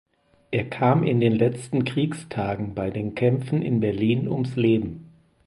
Er 0.49 0.63
kam 0.67 1.03
in 1.03 1.19
den 1.19 1.31
letzten 1.33 1.85
Kriegstagen 1.85 2.73
bei 2.73 2.89
den 2.89 3.13
Kämpfen 3.13 3.61
in 3.61 3.79
Berlin 3.81 4.27
ums 4.27 4.55
Leben. 4.55 5.13